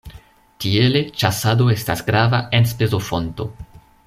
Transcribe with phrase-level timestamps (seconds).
[0.63, 3.51] Tiele ĉasado estas grava enspezofonto.